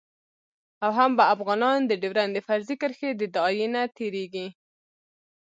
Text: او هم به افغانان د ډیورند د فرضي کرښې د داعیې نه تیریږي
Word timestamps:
او 0.83 0.89
هم 0.97 1.11
به 1.17 1.23
افغانان 1.35 1.79
د 1.85 1.91
ډیورند 2.01 2.31
د 2.33 2.39
فرضي 2.47 2.75
کرښې 2.81 3.09
د 3.15 3.21
داعیې 3.35 3.67
نه 3.75 3.81
تیریږي 3.97 4.47